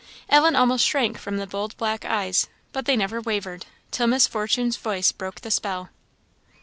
[0.29, 4.75] Ellen almost shrank from the bold black eyes, but they never wavered, till Miss Fortune's
[4.77, 5.91] voice broke the spell.